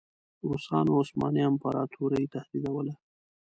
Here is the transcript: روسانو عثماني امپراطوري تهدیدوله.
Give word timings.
روسانو 0.49 0.91
عثماني 1.01 1.41
امپراطوري 1.51 2.23
تهدیدوله. 2.33 2.93